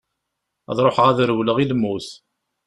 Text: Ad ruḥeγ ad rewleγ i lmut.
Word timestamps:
Ad 0.69 0.77
ruḥeγ 0.85 1.05
ad 1.09 1.19
rewleγ 1.29 1.57
i 1.63 1.65
lmut. 1.71 2.07